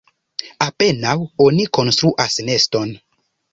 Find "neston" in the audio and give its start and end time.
2.51-2.99